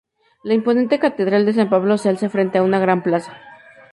La 0.43 0.55
imponente 0.55 0.97
Catedral 0.97 1.45
de 1.45 1.53
San 1.53 1.69
Pablo 1.69 1.95
se 1.99 2.09
alza 2.09 2.27
frente 2.27 2.57
a 2.57 2.63
una 2.63 2.79
gran 2.79 3.03
plaza. 3.03 3.33